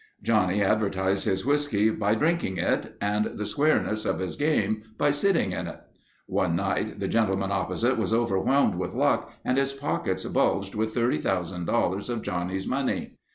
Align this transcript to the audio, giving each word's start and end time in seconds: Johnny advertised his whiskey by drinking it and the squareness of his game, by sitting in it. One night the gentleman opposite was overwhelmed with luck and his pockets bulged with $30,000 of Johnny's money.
Johnny 0.23 0.63
advertised 0.63 1.25
his 1.25 1.45
whiskey 1.45 1.91
by 1.91 2.15
drinking 2.15 2.57
it 2.57 2.95
and 2.99 3.37
the 3.37 3.45
squareness 3.45 4.03
of 4.03 4.17
his 4.17 4.35
game, 4.35 4.81
by 4.97 5.11
sitting 5.11 5.51
in 5.51 5.67
it. 5.67 5.79
One 6.25 6.55
night 6.55 6.99
the 6.99 7.07
gentleman 7.07 7.51
opposite 7.51 7.99
was 7.99 8.11
overwhelmed 8.11 8.73
with 8.73 8.95
luck 8.95 9.31
and 9.45 9.59
his 9.59 9.73
pockets 9.73 10.25
bulged 10.25 10.73
with 10.73 10.95
$30,000 10.95 12.09
of 12.09 12.21
Johnny's 12.23 12.65
money. 12.65 13.19